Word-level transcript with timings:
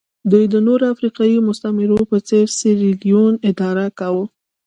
دوی 0.31 0.45
د 0.49 0.55
نورو 0.67 0.83
افریقایي 0.93 1.37
مستعمرو 1.47 1.99
په 2.11 2.17
څېر 2.27 2.45
سیریلیون 2.59 3.33
اداره 3.49 3.85
کاوه. 3.99 4.25